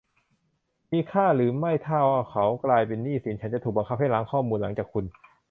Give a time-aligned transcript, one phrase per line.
[0.91, 1.99] มีค่าหรือไม่ถ้า
[2.31, 5.05] เขากลายเป็นหนี้สินฉันจะถูกบังคับให้ล้างข้อมูลหลังจากคุณ